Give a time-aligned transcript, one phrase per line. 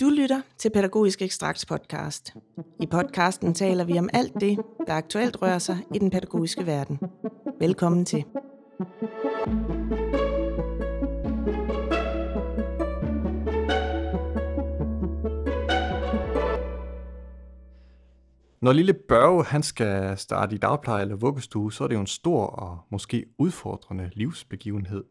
[0.00, 2.34] Du lytter til Pædagogisk Ekstrakts podcast.
[2.80, 6.98] I podcasten taler vi om alt det, der aktuelt rører sig i den pædagogiske verden.
[7.58, 8.24] Velkommen til.
[18.60, 22.06] Når lille Børge han skal starte i dagpleje eller vuggestue, så er det jo en
[22.06, 25.04] stor og måske udfordrende livsbegivenhed.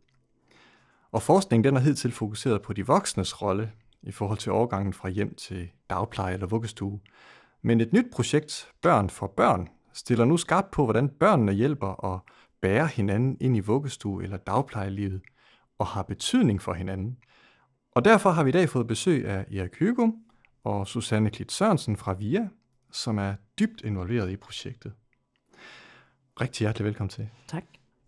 [1.11, 3.71] Og forskningen den har hidtil fokuseret på de voksnes rolle
[4.03, 6.99] i forhold til overgangen fra hjem til dagpleje eller vuggestue.
[7.61, 12.19] Men et nyt projekt, Børn for Børn, stiller nu skarpt på, hvordan børnene hjælper og
[12.61, 15.21] bærer hinanden ind i vuggestue eller dagplejelivet
[15.79, 17.17] og har betydning for hinanden.
[17.91, 20.15] Og derfor har vi i dag fået besøg af Erik Hygum
[20.63, 22.47] og Susanne Klit Sørensen fra VIA,
[22.91, 24.93] som er dybt involveret i projektet.
[26.41, 27.29] Rigtig hjertelig velkommen til.
[27.47, 27.63] Tak.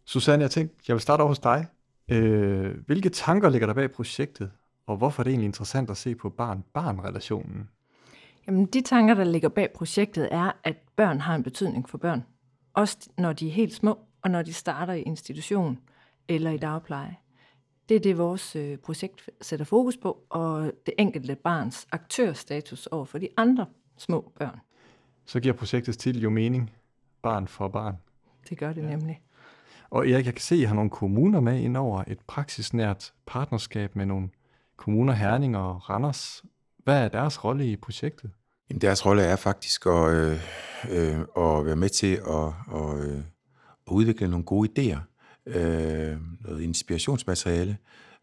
[0.05, 1.65] Susanne, jeg tænkte, jeg vil starte over hos dig.
[2.11, 4.51] Øh, hvilke tanker ligger der bag projektet,
[4.87, 7.69] og hvorfor er det egentlig interessant at se på barn-barn-relationen?
[8.47, 12.23] Jamen, de tanker, der ligger bag projektet, er, at børn har en betydning for børn.
[12.73, 15.79] Også når de er helt små, og når de starter i institution
[16.27, 17.17] eller i dagpleje.
[17.89, 23.05] Det er det, vores øh, projekt sætter fokus på, og det enkelte barns aktørstatus over
[23.05, 23.65] for de andre
[23.97, 24.59] små børn.
[25.25, 26.71] Så giver projektets titel jo mening.
[27.21, 27.95] Barn for barn.
[28.49, 28.89] Det gør det ja.
[28.89, 29.21] nemlig.
[29.89, 33.13] Og Erik, jeg kan se, at I har nogle kommuner med ind over et praksisnært
[33.25, 34.29] partnerskab med nogle
[34.81, 36.43] kommuner, Herning og Randers.
[36.77, 38.31] Hvad er deres rolle i projektet?
[38.69, 40.39] Jamen, deres rolle er faktisk at, øh,
[40.89, 43.17] øh, at være med til at, at, øh,
[43.87, 44.99] at udvikle nogle gode idéer,
[45.45, 47.77] øh, noget inspirationsmateriale,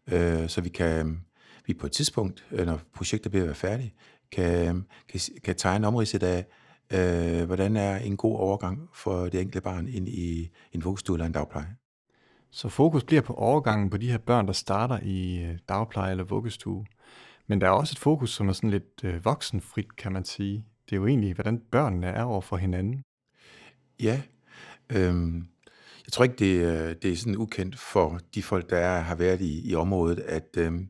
[0.07, 1.21] øh, så vi kan
[1.65, 3.93] vi på et tidspunkt, øh, når projektet bliver færdigt,
[4.31, 6.45] kan, kan, kan tegne omridset af,
[6.93, 11.25] øh, hvordan er en god overgang for det enkelte barn ind i en vuggestue eller
[11.25, 11.75] en dagpleje.
[12.51, 16.23] Så fokus bliver på overgangen på de her børn, der starter i øh, dagpleje eller
[16.23, 16.85] vuggestue.
[17.47, 20.65] Men der er også et fokus, som er sådan lidt øh, voksenfrit, kan man sige.
[20.89, 23.03] Det er jo egentlig, hvordan børnene er over for hinanden.
[23.99, 24.21] Ja,
[24.89, 25.47] øhm,
[26.05, 29.15] jeg tror ikke, det, øh, det er sådan ukendt for de folk, der er, har
[29.15, 30.89] været i, i området, at, øhm,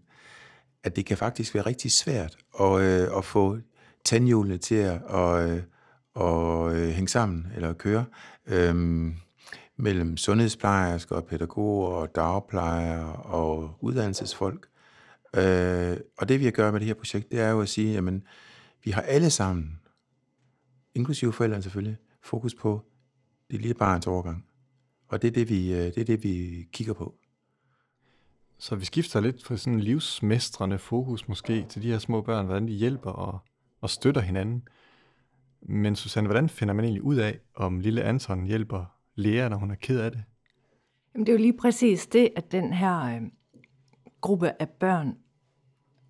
[0.83, 3.57] at det kan faktisk være rigtig svært at, øh, at få
[4.05, 5.63] tandhjulene til at og, øh,
[6.13, 8.05] og, øh, hænge sammen eller køre.
[8.47, 9.15] Øhm,
[9.79, 14.67] mellem sundhedsplejersker og pædagoger og dagplejere og uddannelsesfolk.
[15.35, 18.23] Øh, og det vi gør med det her projekt, det er jo at sige, jamen,
[18.83, 19.79] vi har alle sammen,
[20.95, 22.85] inklusive forældrene selvfølgelig, fokus på
[23.51, 24.45] det lille barns overgang.
[25.07, 27.15] Og det er det, vi, øh, det er det, vi kigger på.
[28.57, 32.67] Så vi skifter lidt fra sådan livsmestrende fokus måske til de her små børn, hvordan
[32.67, 33.39] de hjælper og,
[33.81, 34.67] og støtter hinanden.
[35.61, 39.71] Men Susanne, hvordan finder man egentlig ud af, om lille Anton hjælper Lea, når hun
[39.71, 40.23] er ked af det?
[41.13, 43.21] Jamen, det er jo lige præcis det, at den her øh,
[44.21, 45.17] gruppe af børn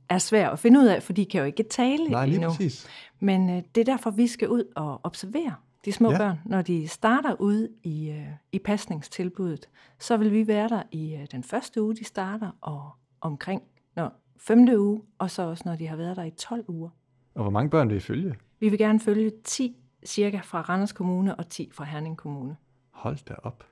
[0.09, 2.49] er svær at finde ud af, for de kan jo ikke tale Nej, lige endnu.
[2.49, 2.87] præcis.
[3.19, 5.55] Men øh, det er derfor, vi skal ud og observere
[5.85, 6.13] de små Ja.
[6.13, 6.17] ja.
[6.17, 6.37] børn.
[6.45, 11.27] Når de starter ude i, øh, i pasningstilbuddet, så vil vi være der i øh,
[11.31, 12.91] den første uge, de starter, og
[13.21, 13.61] omkring
[13.95, 16.89] når femte uge, og så også når de har været der i 12 uger.
[17.35, 18.35] Og hvor mange børn vil I følge?
[18.59, 22.55] Vi vil gerne følge 10 cirka fra Randers Kommune og 10 fra Herning Kommune.
[22.99, 23.63] Hold da op.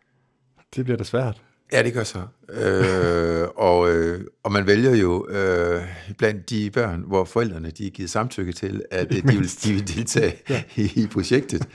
[0.76, 1.42] Det bliver da svært.
[1.72, 2.28] Ja, det gør så.
[2.50, 5.84] Øh, og, øh, og man vælger jo øh,
[6.18, 9.74] blandt de børn, hvor forældrene de er givet samtykke til, at øh, de vil, de
[9.74, 10.64] vil deltage ja.
[10.76, 11.68] i, i projektet.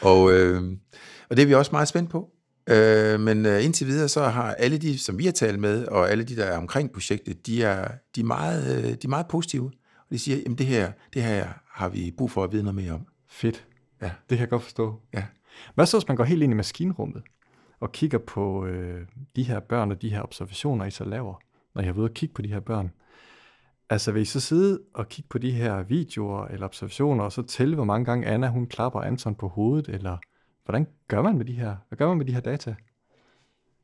[0.00, 0.62] Og, øh,
[1.30, 2.30] og det er vi også meget spændt på.
[2.68, 6.10] Øh, men øh, indtil videre, så har alle de, som vi har talt med, og
[6.10, 9.26] alle de, der er omkring projektet, de er, de er, meget, øh, de er meget
[9.28, 9.70] positive.
[9.98, 12.74] Og de siger, at det her, det her har vi brug for at vide noget
[12.74, 13.06] mere om.
[13.30, 13.64] Fedt.
[14.02, 14.06] Ja.
[14.06, 15.00] Det kan jeg godt forstå.
[15.14, 15.24] Ja.
[15.74, 17.22] Hvad så, hvis man går helt ind i maskinrummet
[17.80, 21.34] og kigger på øh, de her børn og de her observationer, I så laver,
[21.74, 22.90] når I har været ude og kigge på de her børn?
[23.90, 27.42] Altså vil I så sidde og kigge på de her videoer eller observationer, og så
[27.42, 30.16] tælle, hvor mange gange Anna hun klapper Anton på hovedet, eller
[30.64, 32.74] hvordan gør man med de her, hvad gør man med de her data?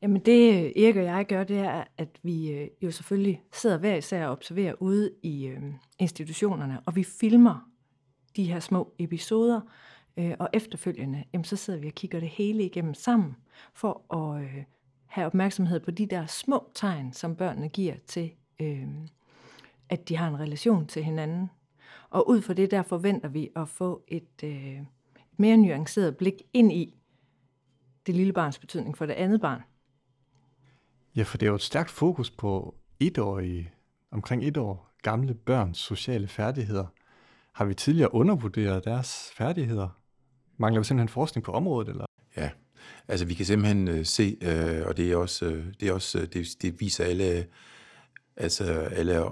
[0.03, 3.95] Jamen det Erik og jeg gør, det er, at vi øh, jo selvfølgelig sidder hver
[3.95, 5.62] især og observerer ude i øh,
[5.99, 7.70] institutionerne, og vi filmer
[8.37, 9.61] de her små episoder,
[10.16, 13.37] øh, og efterfølgende, jamen, så sidder vi og kigger det hele igennem sammen,
[13.75, 14.64] for at øh,
[15.06, 18.88] have opmærksomhed på de der små tegn, som børnene giver til, øh,
[19.88, 21.50] at de har en relation til hinanden.
[22.11, 24.81] Og ud fra det der forventer vi at få et øh,
[25.37, 26.94] mere nuanceret blik ind i
[28.06, 29.60] det lille barns betydning for det andet barn.
[31.17, 33.70] Ja, for det er jo et stærkt fokus på etårige,
[34.10, 36.87] omkring et år gamle børns sociale færdigheder.
[37.52, 40.04] Har vi tidligere undervurderet deres færdigheder?
[40.56, 42.05] Mangler vi simpelthen forskning på området, eller?
[42.37, 42.51] Ja,
[43.09, 46.19] altså vi kan simpelthen øh, se, øh, og det er også, øh, det, er også
[46.19, 47.47] øh, det, det viser alle,
[48.37, 49.25] altså alle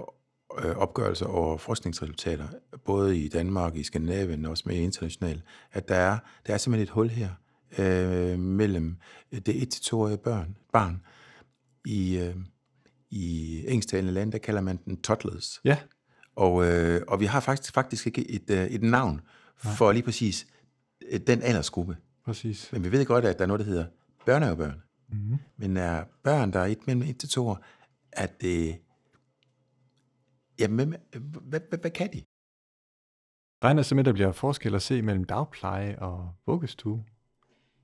[0.63, 2.47] øh, opgørelser over forskningsresultater,
[2.85, 6.17] både i Danmark, i Skandinavien og også mere internationalt, at der er,
[6.47, 7.29] der er simpelthen et hul her
[7.77, 8.97] øh, mellem
[9.31, 11.01] det 1-2-årige børn, barn
[11.85, 12.35] i, øh,
[13.09, 15.61] i engelsktalende lande, der kalder man den toddlers.
[15.65, 15.77] Ja.
[16.35, 19.21] Og, øh, og vi har faktisk, faktisk ikke et, øh, et navn
[19.57, 20.47] for lige præcis
[21.27, 21.97] den aldersgruppe.
[22.25, 22.71] Præcis.
[22.71, 23.85] Men vi ved godt, at der er noget, der hedder
[24.25, 24.81] børnehavebørn.
[25.09, 25.37] Mm-hmm.
[25.57, 27.65] Men er børn, der er et, mellem 1 til 2 år,
[28.11, 28.77] at det...
[30.59, 32.23] Jamen, hvad, hvad, hvad, kan de?
[33.63, 37.03] Regner simpelthen, der bliver forskel at se mellem dagpleje og vuggestue.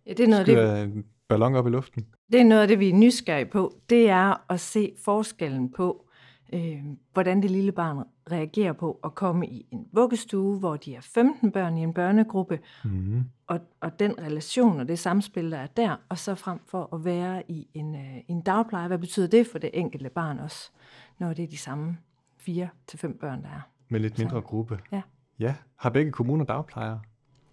[0.06, 2.06] Ja, det er noget Skyder det, ballon op i luften.
[2.32, 3.82] det er noget af det, vi er nysgerrige på.
[3.90, 6.09] Det er at se forskellen på,
[6.54, 11.02] øh, hvordan det lille barn reagerer på at komme i en vuggestue, hvor de er
[11.02, 13.24] 15 børn i en børnegruppe, Mm.
[13.48, 17.06] og, og den relation og det samspil, der er der, og så frem for at
[17.06, 18.88] være i en, øh, en dagpleje.
[18.88, 20.72] Hvad betyder det for det enkelte barn også,
[21.20, 21.98] når det er de samme
[22.38, 23.62] fire til fem børn, der er?
[23.90, 24.80] Med lidt mindre gruppe.
[24.92, 25.02] Ja.
[25.40, 25.56] Ja.
[25.76, 27.02] Har begge kommuner dagplejere?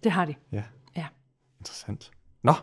[0.03, 0.35] Det har de.
[0.51, 0.63] Ja.
[0.95, 1.07] Ja.
[1.59, 2.11] Interessant.
[2.43, 2.53] Nå,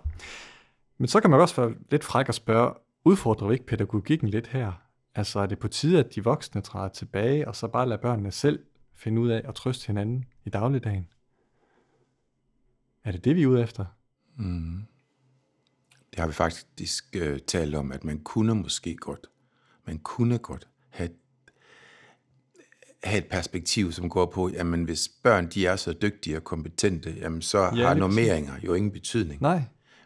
[0.98, 4.46] men så kan man også være lidt fræk og spørge, udfordrer vi ikke pædagogikken lidt
[4.46, 4.72] her?
[5.14, 8.32] Altså er det på tide, at de voksne træder tilbage, og så bare lader børnene
[8.32, 8.64] selv
[8.94, 11.08] finde ud af at trøste hinanden i dagligdagen?
[13.04, 13.84] Er det det, vi er ude efter?
[14.36, 14.82] Mm.
[16.10, 19.26] Det har vi faktisk øh, talt om, at man kunne måske godt,
[19.86, 21.10] man kunne godt have,
[23.04, 27.14] have et perspektiv, som går på, jamen hvis børn de er så dygtige og kompetente,
[27.20, 29.42] jamen så Ja, har normeringer jo ingen betydning.
[29.42, 29.62] Nej.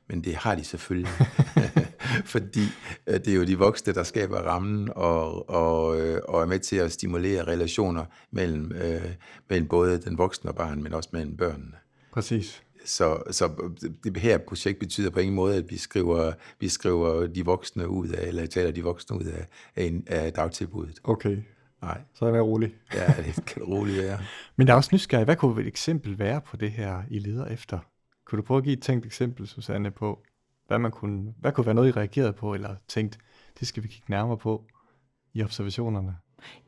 [0.07, 1.13] Men det har de selvfølgelig.
[2.35, 2.63] Fordi
[3.07, 6.59] øh, det er jo de voksne, der skaber rammen og, og, øh, og er med
[6.59, 9.11] til at stimulere relationer mellem, øh,
[9.49, 11.77] mellem både den voksne og barn, men også mellem børnene.
[12.13, 12.63] Præcis.
[12.85, 13.73] Så, så
[14.05, 18.09] det her projekt betyder på ingen måde, at vi skriver, vi skriver de voksne ud
[18.09, 19.47] af, eller taler de voksne ud af,
[19.77, 21.01] af, af dagtilbuddet.
[21.05, 21.37] Okay,
[21.83, 22.75] Nej, så er jeg rolig.
[22.95, 24.19] ja, det kan det roligt være.
[24.57, 25.25] Men jeg er også nysgerrig.
[25.25, 27.79] Hvad kunne et eksempel være på det her, I leder efter?
[28.25, 30.23] Kunne du prøve at give et tænkt eksempel, Susanne, på,
[30.69, 33.19] hvad, man kunne, hvad kunne være noget, I reagerede på, eller tænkt,
[33.61, 34.65] det skal vi kigge nærmere på
[35.35, 36.17] i observationerne?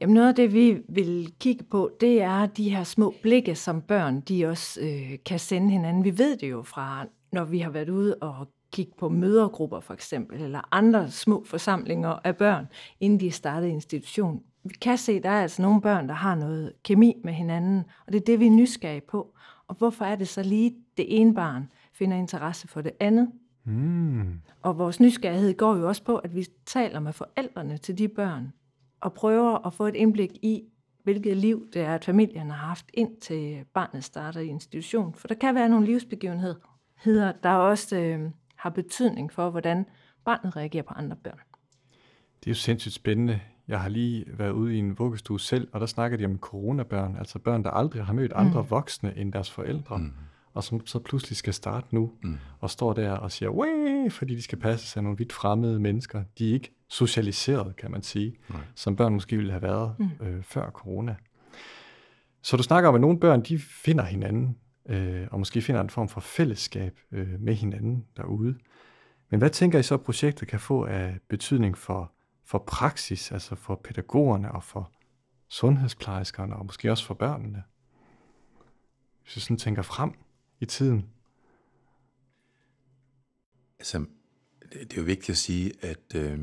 [0.00, 3.82] Jamen noget af det, vi vil kigge på, det er de her små blikke, som
[3.82, 6.05] børn de også øh, kan sende hinanden.
[6.05, 9.94] Vi ved det jo fra, når vi har været ude og kigge på mødergrupper for
[9.94, 12.67] eksempel, eller andre små forsamlinger af børn,
[13.00, 14.43] inden de startede institution.
[14.64, 17.85] Vi kan se, at der er altså nogle børn, der har noget kemi med hinanden,
[18.06, 19.35] og det er det, vi er nysgerrige på.
[19.69, 23.29] Og hvorfor er det så lige det ene barn finder interesse for det andet?
[23.70, 24.40] Mm.
[24.62, 28.52] Og vores nysgerrighed går jo også på, at vi taler med forældrene til de børn,
[29.00, 30.62] og prøver at få et indblik i,
[31.05, 35.14] hvilket liv det er, at familien har haft indtil barnet starter i institution.
[35.14, 39.87] For der kan være nogle livsbegivenheder, der også øh, har betydning for, hvordan
[40.25, 41.38] barnet reagerer på andre børn.
[42.40, 43.40] Det er jo sindssygt spændende.
[43.69, 47.16] Jeg har lige været ude i en vuggestue selv, og der snakker de om coronabørn,
[47.16, 48.70] altså børn, der aldrig har mødt andre mm.
[48.70, 50.12] voksne end deres forældre, mm.
[50.55, 52.38] Og som så pludselig skal starte nu, mm.
[52.61, 54.11] og står der og siger, Wee!
[54.11, 56.25] fordi de skal passe sig af nogle vidt fremmede mennesker.
[56.38, 58.61] De er ikke socialiseret, kan man sige, Nej.
[58.75, 60.26] som børn måske ville have været mm.
[60.26, 61.17] øh, før corona.
[62.43, 64.56] Så du snakker om, at nogle børn, de finder hinanden,
[64.88, 68.58] øh, og måske finder en form for fællesskab øh, med hinanden derude.
[69.31, 72.12] Men hvad tænker I så, at projektet kan få af betydning for,
[72.44, 74.93] for praksis, altså for pædagogerne og for
[75.49, 77.62] sundhedsplejerskerne, og måske også for børnene?
[79.23, 80.14] Hvis jeg sådan tænker frem
[80.61, 81.07] i tiden.
[83.79, 84.05] Altså,
[84.73, 86.38] det, er jo vigtigt at sige, at, øh,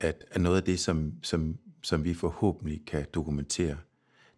[0.00, 3.76] at, at noget af det, som, som, som vi forhåbentlig kan dokumentere,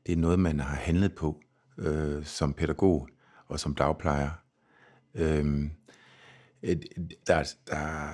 [0.07, 1.43] det er noget, man har handlet på
[1.79, 3.09] øh, som pædagog
[3.47, 4.31] og som dagplejer.
[5.15, 5.71] Øh,
[7.27, 8.13] der, der er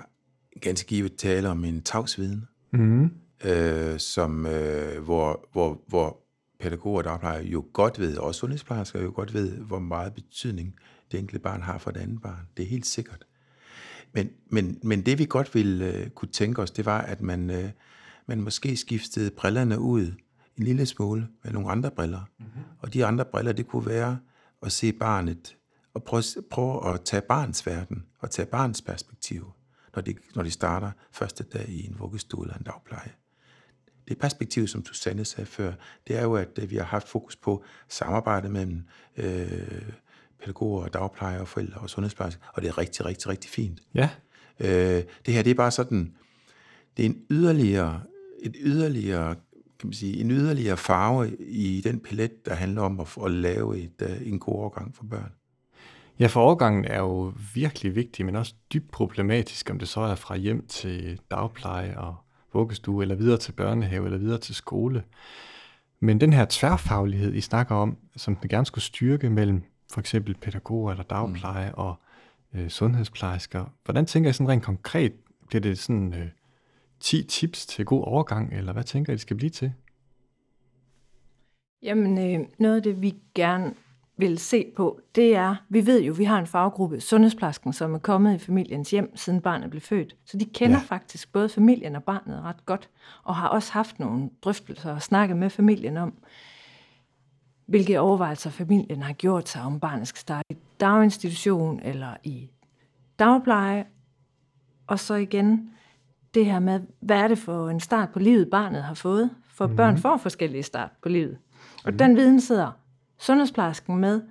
[0.61, 3.11] ganske givet tale om en tavsviden, Mm.
[3.45, 6.21] øh, som, øh, hvor, hvor, hvor
[6.61, 10.75] pædagoger og dagplejere jo godt ved, og sundhedsplejersker jo godt ved, hvor meget betydning
[11.13, 12.47] det enkelte barn har for det andet barn.
[12.57, 13.27] Det er helt sikkert.
[14.13, 17.51] Men, men, men det vi godt ville øh, kunne tænke os, det var, at man,
[17.51, 17.71] øh,
[18.27, 20.13] man måske skiftede brillerne ud
[20.59, 22.21] en lille smule med nogle andre briller.
[22.39, 22.63] Mm-hmm.
[22.79, 24.19] Og de andre briller, det kunne være
[24.63, 25.57] at se barnet,
[25.95, 29.53] og prøve, prøve at tage barns verden, og tage barns perspektiv,
[29.95, 33.13] når de, når de starter første dag i en vuggestue eller en dagpleje.
[34.11, 35.73] Det perspektiv, som Susanne sagde før,
[36.09, 38.83] det er jo, at øh, vi har haft fokus på samarbejde mellem
[39.17, 39.83] øh,
[40.41, 43.81] pædagoger, dagplejere, forældre og sundhedsplejersker, og det er rigtig, rigtig, rigtig fint.
[43.95, 44.11] Ja,
[44.61, 46.13] Øh, det her, det er bare sådan,
[46.97, 48.01] det er en yderligere,
[48.43, 49.35] et yderligere,
[49.79, 53.79] kan man sige, en yderligere farve i den palet, der handler om at, at lave
[53.79, 55.33] et, uh, en god overgang for børn.
[56.19, 60.15] Ja, for overgangen er jo virkelig vigtig, men også dybt problematisk, om det så er
[60.15, 62.17] fra hjem til dagpleje og
[62.53, 65.05] vuggestue, eller videre til børnehave, eller videre til skole.
[66.01, 70.35] Men den her tværfaglighed, I snakker om, som den gerne skulle styrke mellem for eksempel
[70.35, 71.75] pædagoger eller dagpleje mm.
[71.77, 71.95] og
[72.55, 75.13] øh, sundhedsplejersker, hvordan tænker I sådan rent konkret,
[75.49, 76.29] bliver det sådan øh,
[77.01, 79.73] 10 tips til god overgang, eller hvad tænker I, det skal blive til?
[81.83, 83.75] Jamen, øh, noget af det, vi gerne
[84.21, 87.99] vil se på, det er, vi ved jo, vi har en faggruppe, sundhedsplejersken, som er
[87.99, 90.17] kommet i familiens hjem, siden barnet blev født.
[90.25, 90.83] Så de kender ja.
[90.83, 92.89] faktisk både familien og barnet ret godt,
[93.25, 96.15] og har også haft nogle drøftelser og snakket med familien om,
[97.67, 102.51] hvilke overvejelser familien har gjort sig, om barnet skal starte i daginstitution eller i
[103.19, 103.85] dagpleje.
[104.87, 105.71] Og så igen
[106.35, 109.31] det her med, hvad er det for en start på livet, barnet har fået?
[109.55, 109.77] For mm.
[109.77, 111.39] børn får forskellige start på livet.
[111.85, 111.99] Og mm.
[111.99, 112.73] den viden sidder
[113.21, 114.23] sundhedsplejersken med,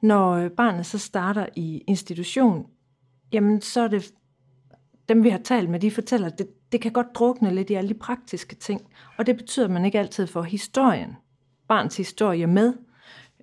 [0.00, 2.66] når barnet så starter i institution,
[3.32, 4.14] jamen så er det
[5.08, 7.74] dem, vi har talt med, de fortæller, at det, det kan godt drukne lidt i
[7.74, 8.80] alle de praktiske ting.
[9.18, 11.16] Og det betyder, at man ikke altid får historien,
[11.68, 12.74] barns historie med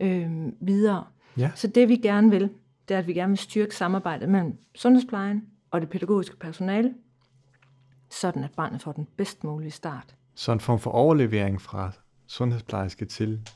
[0.01, 0.31] øh,
[0.61, 1.03] videre.
[1.37, 1.51] Ja.
[1.55, 2.49] Så det vi gerne vil,
[2.87, 6.93] det er, at vi gerne vil styrke samarbejdet mellem sundhedsplejen og det pædagogiske personale,
[8.09, 10.15] sådan at barnet får den bedst mulige start.
[10.35, 11.91] Så en form for overlevering fra
[12.27, 13.49] sundhedsplejerske til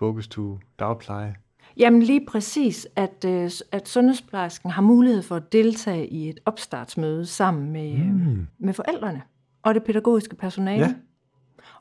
[0.00, 1.36] vuggestue, dagpleje?
[1.76, 7.26] Jamen lige præcis, at, øh, at sundhedsplejersken har mulighed for at deltage i et opstartsmøde
[7.26, 8.46] sammen med, mm.
[8.58, 9.22] med forældrene
[9.62, 10.84] og det pædagogiske personale.
[10.84, 10.94] Ja.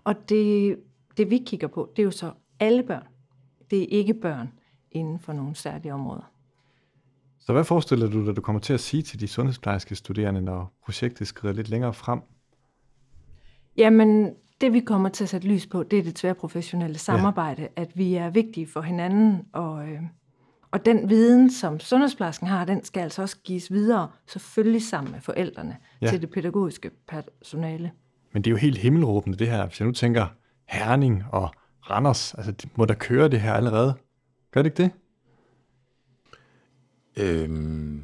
[0.04, 0.78] Og det,
[1.18, 3.08] det vi kigger på, det er jo så alle børn.
[3.72, 4.52] Det er ikke børn
[4.92, 6.32] inden for nogle særlige områder.
[7.40, 10.74] Så hvad forestiller du dig, du kommer til at sige til de sundhedsplejerske studerende, når
[10.86, 12.20] projektet skrider lidt længere frem?
[13.78, 17.82] Jamen, det vi kommer til at sætte lys på, det er det tværprofessionelle samarbejde, ja.
[17.82, 20.02] at vi er vigtige for hinanden, og, øh,
[20.72, 25.22] og den viden, som sundhedsplejersken har, den skal altså også gives videre, selvfølgelig sammen med
[25.22, 26.10] forældrene, ja.
[26.10, 27.92] til det pædagogiske personale.
[28.32, 30.28] Men det er jo helt himmelråbende det her, hvis jeg nu tænker
[30.66, 31.52] Herning og
[31.90, 33.94] Randers, altså må der køre det her allerede?
[34.52, 34.92] Gør det ikke det?
[37.18, 38.04] Øhm,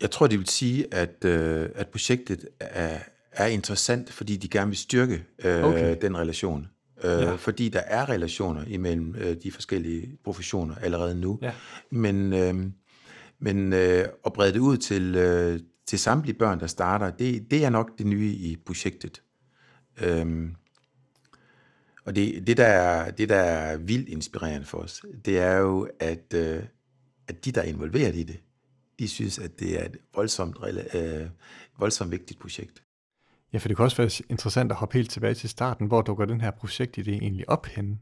[0.00, 2.98] jeg tror, det vil sige, at, øh, at projektet er,
[3.32, 5.96] er interessant, fordi de gerne vil styrke øh, okay.
[6.02, 6.68] den relation.
[7.04, 7.34] Øh, ja.
[7.34, 11.38] Fordi der er relationer imellem øh, de forskellige professioner allerede nu.
[11.42, 11.52] Ja.
[11.90, 12.54] Men, øh,
[13.38, 17.64] men øh, at brede det ud til, øh, til samtlige børn, der starter, det, det
[17.64, 19.22] er nok det nye i projektet.
[20.02, 20.48] Øh,
[22.04, 25.88] og det, det, der er, det, der er vildt inspirerende for os, det er jo,
[26.00, 26.62] at, øh,
[27.28, 28.40] at de, der er involveret i det,
[28.98, 30.56] de synes, at det er et voldsomt,
[30.94, 31.26] øh,
[31.78, 32.82] voldsomt vigtigt projekt.
[33.52, 35.86] Ja, for det kan også være interessant at hoppe helt tilbage til starten.
[35.86, 37.98] Hvor dukker den her projektidé egentlig op henne?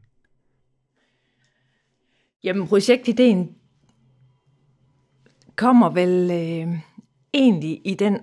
[2.43, 3.61] Jamen, projektidéen
[5.55, 6.79] kommer vel øh,
[7.33, 8.19] egentlig i den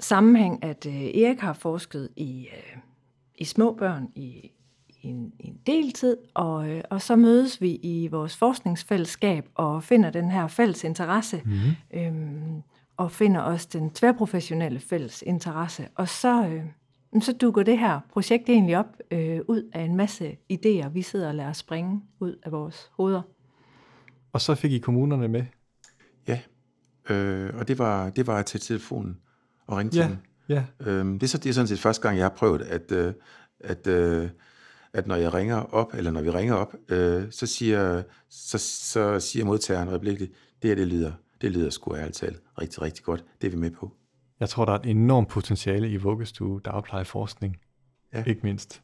[0.00, 2.76] sammenhæng, at øh, Erik har forsket i, øh,
[3.34, 4.50] i små børn i,
[4.88, 9.48] i, en, i en del tid, og, øh, og så mødes vi i vores forskningsfællesskab
[9.54, 11.42] og finder den her fælles interesse.
[11.44, 12.00] Mm-hmm.
[12.00, 12.62] Øhm,
[12.98, 15.88] og finder også den tværprofessionelle fælles interesse.
[15.94, 20.36] Og så, øh, så dukker det her projekt egentlig op øh, ud af en masse
[20.52, 23.22] idéer, vi sidder og lader springe ud af vores hoveder.
[24.32, 25.44] Og så fik I kommunerne med?
[26.28, 26.40] Ja,
[27.10, 29.18] øh, og det var, det var til telefonen
[29.66, 30.16] og ringe til ja, dem.
[30.48, 30.64] Ja.
[30.80, 33.12] Øhm, det, er så, det er sådan set første gang, jeg har prøvet, at, øh,
[33.60, 34.28] at, øh,
[34.92, 39.20] at når jeg ringer op, eller når vi ringer op, øh, så, siger, så, så
[39.20, 43.24] siger modtageren øjeblikkeligt, det her det lyder det lyder sgu ærligt talt rigtig, rigtig godt.
[43.40, 43.92] Det er vi med på.
[44.40, 47.56] Jeg tror, der er et enormt potentiale i vuggestue, dagplejeforskning.
[48.12, 48.24] Ja.
[48.26, 48.82] Ikke mindst.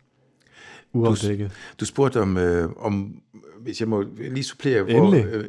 [0.92, 1.48] Uafdækket.
[1.48, 3.22] Du, du spurgte om, øh, om,
[3.60, 5.44] hvis jeg må lige supplere, hvor, øh,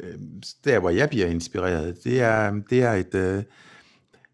[0.64, 3.14] der hvor jeg bliver inspireret, det er, det er et...
[3.14, 3.42] Øh,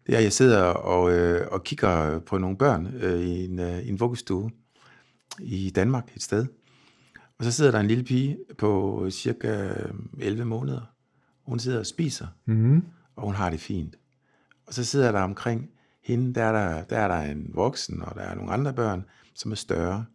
[0.07, 3.59] det er, at jeg sidder og, øh, og kigger på nogle børn øh, i, en,
[3.59, 4.51] øh, i en vuggestue
[5.39, 6.45] i Danmark et sted.
[7.39, 9.73] Og så sidder der en lille pige på cirka
[10.19, 10.92] 11 måneder,
[11.45, 12.85] hun sidder og spiser, mm.
[13.15, 13.95] og hun har det fint.
[14.67, 15.69] Og så sidder der omkring
[16.01, 19.05] hende, der er der, der er der en voksen, og der er nogle andre børn,
[19.33, 20.05] som er større.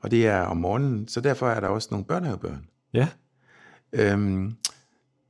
[0.00, 2.66] Og det er om morgenen, så derfor er der også nogle børnehavebørn.
[2.92, 3.08] Ja.
[3.92, 4.56] Øhm,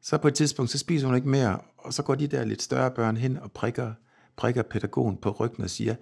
[0.02, 2.62] så på et tidspunkt, så spiser hun ikke mere, og så går de der lidt
[2.62, 3.92] større børn hen og prikker,
[4.36, 5.94] prikker pædagogen på ryggen og siger,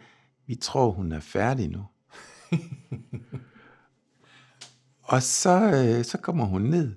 [0.46, 1.86] vi tror, hun er færdig nu.
[5.02, 6.94] og så, øh, så kommer hun ned,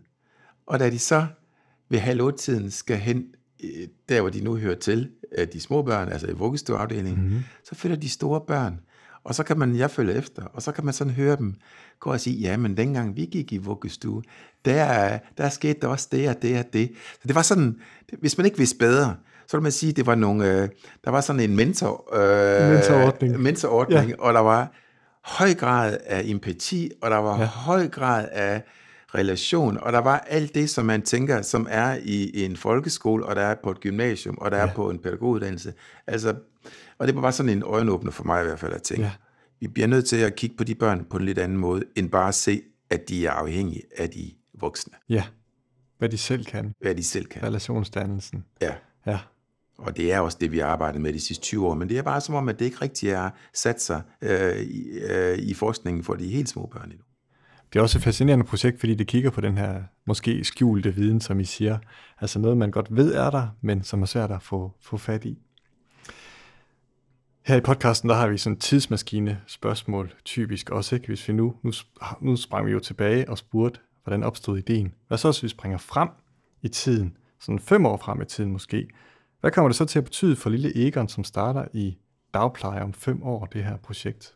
[0.66, 1.28] og da de så
[1.94, 3.26] ved halv otte tiden skal hen
[3.64, 7.44] øh, der, hvor de nu hører til, øh, de små børn, altså i vuggestueafdelingen, mm-hmm.
[7.64, 8.80] så følger de store børn.
[9.24, 11.56] Og så kan man, jeg følge efter, og så kan man sådan høre dem
[12.00, 14.22] gå og sige, ja, men dengang vi gik i vuggestue,
[14.66, 16.92] der, der skete der også det og det og det.
[17.22, 17.76] Så det var sådan,
[18.20, 19.16] hvis man ikke vidste bedre,
[19.48, 20.70] så vil man sige, det var nogle, øh,
[21.06, 23.42] der var sådan en mentor, øh, Mentorordning.
[23.42, 24.16] mentorordning ja.
[24.20, 24.72] og der var
[25.24, 27.46] høj grad af empati, og der var ja.
[27.46, 28.64] høj grad af
[29.15, 33.36] relation, og der var alt det, som man tænker, som er i en folkeskole, og
[33.36, 34.67] der er på et gymnasium, og der ja.
[34.67, 35.74] er på en pædagoguddannelse.
[36.08, 36.36] Altså,
[36.98, 39.03] og det var bare sådan en øjenåbner for mig i hvert fald at tænke.
[39.03, 39.12] Ja.
[39.60, 42.10] Vi bliver nødt til at kigge på de børn på en lidt anden måde, end
[42.10, 44.93] bare at se, at de er afhængige af de voksne.
[45.10, 45.24] Ja,
[45.98, 46.74] hvad de selv kan.
[46.82, 47.43] Hvad de selv kan.
[47.43, 48.46] Relationsdannelsen.
[48.62, 48.74] Ja.
[49.08, 49.20] Ja.
[49.77, 51.98] Og det er også det, vi har arbejdet med de sidste 20 år, men det
[51.98, 55.53] er bare som om, at det ikke rigtig er sat sig øh, i, øh, i
[55.53, 57.03] forskningen for de helt små børn endnu.
[57.74, 61.22] Det er også et fascinerende projekt, fordi det kigger på den her måske skjulte viden,
[61.22, 61.77] som I siger.
[62.22, 65.25] Altså noget, man godt ved er der, men som er svært at få, få fat
[65.25, 65.38] i.
[67.46, 71.08] Her i podcasten, der har vi sådan en tidsmaskine spørgsmål, typisk også, ikke?
[71.08, 71.72] Hvis vi nu, nu,
[72.22, 74.94] nu sprang vi jo tilbage og spurgte, hvordan opstod ideen?
[75.08, 76.10] Hvad så, hvis vi springer frem
[76.62, 78.88] i tiden, sådan fem år frem i tiden måske?
[79.42, 81.98] Hvad kommer det så til at betyde for lille Egon, som starter i
[82.34, 84.36] dagpleje om fem år, det her projekt?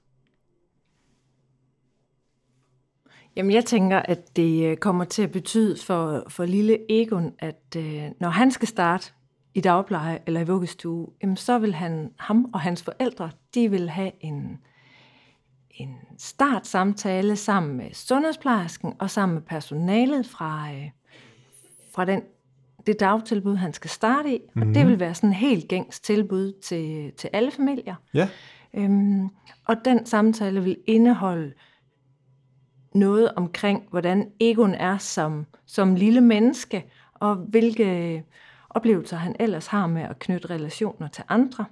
[3.37, 7.75] Jamen, jeg tænker, at det øh, kommer til at betyde for, for lille Egon, at
[7.77, 9.11] øh, når han skal starte
[9.53, 13.89] i dagpleje eller i vuggestue, jamen, så vil han, ham og hans forældre, de vil
[13.89, 14.57] have en,
[15.71, 20.89] en startsamtale sammen med sundhedsplejersken og sammen med personalet fra, øh,
[21.95, 22.21] fra den,
[22.87, 24.39] det dagtilbud, han skal starte i.
[24.39, 24.69] Mm-hmm.
[24.69, 27.95] Og det vil være sådan en helt gængs tilbud til, til alle familier.
[28.13, 28.27] Ja.
[28.73, 29.29] Øhm,
[29.65, 31.53] og den samtale vil indeholde
[32.99, 38.23] noget omkring, hvordan egoen er som, som lille menneske, og hvilke
[38.69, 41.65] oplevelser han ellers har med at knytte relationer til andre.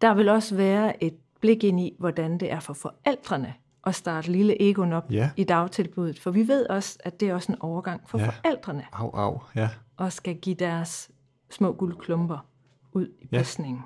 [0.00, 3.54] Der vil også være et blik ind i, hvordan det er for forældrene
[3.86, 5.30] at starte lille egoen op Ja.
[5.36, 6.18] i dagtilbuddet.
[6.18, 8.26] For vi ved også, at det er også en overgang for Ja.
[8.28, 9.68] forældrene, Au, au, ja.
[9.96, 11.10] og skal give deres
[11.50, 12.46] små guldklumper
[12.92, 13.36] ud i Ja.
[13.38, 13.82] pasningen.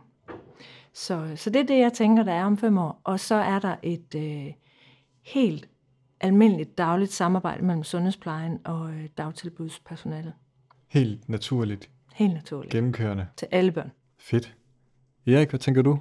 [0.93, 3.01] Så, så det er det, jeg tænker, der er om fem år.
[3.05, 4.53] Og så er der et øh,
[5.23, 5.69] helt
[6.21, 10.33] almindeligt dagligt samarbejde mellem sundhedsplejen og øh, dagtilbudspersonalet.
[10.89, 12.73] Helt naturligt, Helt naturligt.
[12.73, 13.27] gennemkørende.
[13.37, 13.91] Til alle børn.
[14.19, 14.55] Fedt.
[15.27, 15.99] Erik, hvad tænker du?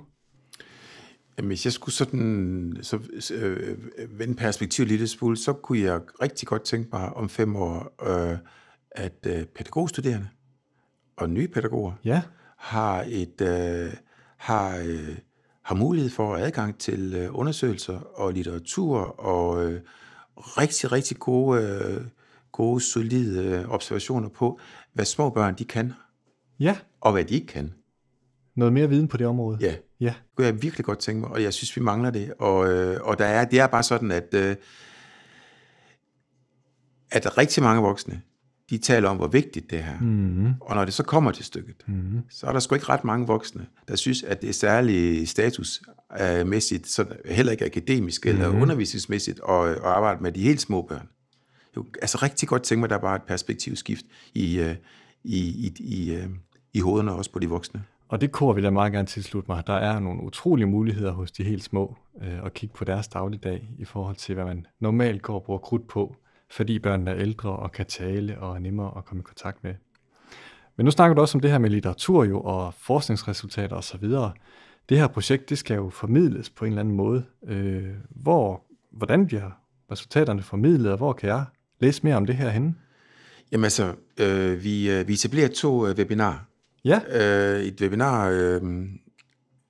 [1.38, 3.00] Jamen, hvis jeg skulle sådan så,
[3.34, 3.78] øh,
[4.20, 8.38] vende perspektivet lidt smule, så kunne jeg rigtig godt tænke mig om fem år, øh,
[8.92, 10.28] at øh, pædagogstuderende
[11.18, 12.22] og nye pædagoger Ja,
[12.58, 13.94] har et øh,
[14.38, 15.18] har øh,
[15.62, 19.82] har mulighed for adgang til øh, undersøgelser og litteratur og øh,
[20.38, 22.06] rigtig rigtig gode øh,
[22.52, 24.60] gode solide øh, observationer på
[24.94, 25.94] hvad små børn de kan
[26.60, 26.78] ja.
[27.02, 27.74] og hvad de ikke kan.
[28.56, 29.58] Noget mere viden på det område.
[29.62, 29.76] Ja.
[30.00, 32.34] Ja, Det kunne jeg virkelig godt tænke mig, og jeg synes, vi mangler det.
[32.40, 34.34] Og, øh, og der er, det er bare sådan, at,
[37.12, 38.22] at rigtig mange voksne,
[38.70, 40.00] de taler om, hvor vigtigt det er her.
[40.02, 40.54] mm-hmm.
[40.62, 42.22] Og når det så kommer til stykket, Mm-hmm.
[42.30, 46.88] så er der sgu ikke ret mange voksne, der synes, at det er særlig statusmæssigt,
[46.88, 48.62] så heller ikke akademisk eller Mhm.
[48.62, 51.08] undervisningsmæssigt, at, at arbejde med de helt små børn.
[51.76, 54.76] Kunne altså rigtig godt tænke mig, at der var et perspektivskift i, øh,
[55.24, 56.28] i, i, i, øh,
[56.74, 57.84] i hovederne også på de voksne.
[58.08, 59.64] Og det kor vil jeg meget gerne tilslutte mig.
[59.68, 63.70] Der er nogle utrolige muligheder hos de helt små øh, at kigge på deres dagligdag
[63.80, 66.16] i forhold til, hvad man normalt går og bruger krudt på,
[66.56, 69.74] fordi børnene er ældre og kan tale og er nemmere at komme i kontakt med.
[70.78, 74.04] Men nu snakker du også om det her med litteratur jo, og forskningsresultater osv.
[74.90, 77.26] Det her projekt, det skal jo formidles på en eller anden måde.
[77.48, 79.52] Øh, hvor, hvordan bliver
[79.92, 81.46] resultaterne formidlet, og hvor kan jeg
[81.80, 82.76] læse mere om det her henne?
[83.52, 86.40] Jamen altså, øh, vi, øh, vi etablerer to øh, webinarer.
[86.86, 88.62] Ja, Øh, et webinar øh,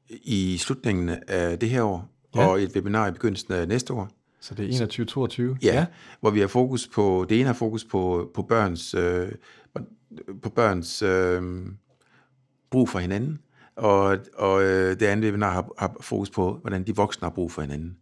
[0.10, 2.42] i slutningen af det her år, Ja.
[2.42, 2.48] ja.
[2.48, 4.10] og et webinar i begyndelsen af næste år.
[4.46, 5.58] Så det er 21-22.
[5.64, 5.86] Ja, ja.
[6.20, 9.32] Hvor vi har fokus på, det ene har fokus på, på børns, øh,
[10.42, 11.66] på børns øh,
[12.70, 13.40] brug for hinanden,
[13.76, 17.52] og, og øh, det andet webinar har, har fokus på, hvordan de voksne har brug
[17.52, 17.98] for hinanden.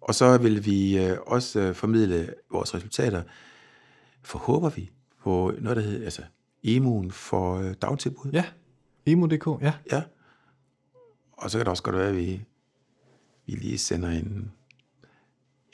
[0.00, 3.22] Og så vil vi øh, også øh, formidle vores resultater,
[4.22, 4.90] forhåber vi,
[5.22, 6.22] på noget, der hedder altså,
[6.62, 8.30] emuen for øh, dagtilbud.
[8.32, 8.44] Ja,
[9.06, 9.74] emo.dk, ja.
[9.92, 10.02] Ja.
[11.32, 12.44] Og så kan det også godt være, at vi,
[13.46, 14.52] vi lige sender en,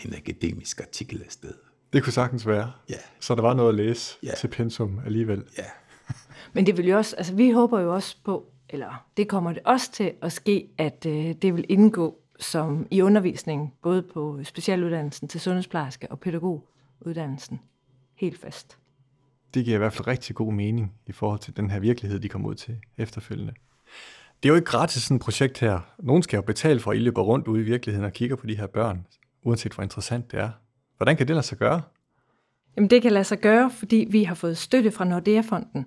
[0.05, 1.55] en akademisk artikel afsted.
[1.93, 2.73] Det kunne sagtens være.
[2.91, 2.95] Ja.
[3.21, 4.33] Så der var noget at læse Ja.
[4.39, 5.45] til pensum alligevel.
[5.59, 5.65] Ja.
[6.55, 9.63] Men det vil jo også, altså vi håber jo også på, eller det kommer det
[9.65, 15.29] også til at ske, at øh, det vil indgå som i undervisningen, både på specialuddannelsen
[15.29, 17.61] til sundhedsplejerske og pædagoguddannelsen,
[18.15, 18.79] helt fast.
[19.55, 22.29] Det giver i hvert fald rigtig god mening i forhold til den her virkelighed, de
[22.29, 23.53] kommer ud til efterfølgende.
[24.43, 25.81] Det er jo ikke gratis sådan et projekt her.
[25.99, 28.47] Nogen skal jo betale for, at I løber rundt ude i virkeligheden og kigger på
[28.47, 29.07] de her børn,
[29.47, 30.51] uanset hvor interessant det er.
[30.97, 31.83] Hvordan kan det lade sig gøre?
[32.77, 35.87] Jamen det kan lade sig gøre, fordi vi har fået støtte fra Nordea-fonden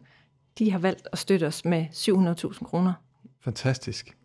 [0.60, 2.94] De har valgt at støtte os med 700.000 kroner.
[3.42, 4.18] Fantastisk.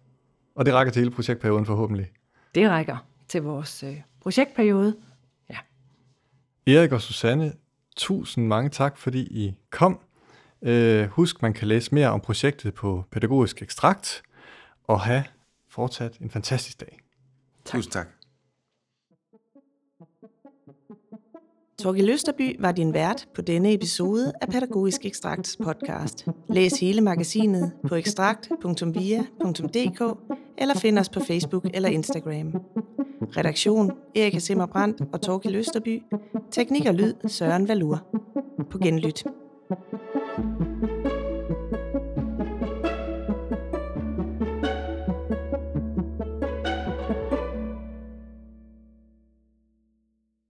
[0.54, 2.10] Og det rækker til hele projektperioden forhåbentlig.
[2.54, 4.96] Det rækker til vores øh, projektperiode.
[5.50, 5.56] Ja.
[6.66, 7.52] Erik og Susanne,
[7.96, 10.00] tusind mange tak, fordi I kom.
[10.62, 14.22] Øh, husk, man kan læse mere om projektet på Pædagogisk Ekstrakt,
[14.84, 15.24] og have
[15.68, 16.98] fortsat en fantastisk dag.
[17.64, 17.76] Tak.
[17.76, 18.08] Tusind tak.
[21.82, 26.26] Torgild Løsterby var din vært på denne episode af Pædagogisk Ekstrakts podcast.
[26.48, 30.02] Læs hele magasinet på ekstrakt.via.dk
[30.58, 32.54] eller find os på Facebook eller Instagram.
[33.36, 36.02] Redaktion Erika Simmerbrandt og Torgild Løsterby.
[36.50, 38.06] Teknik og lyd Søren Valur.
[38.70, 39.24] På genlyt.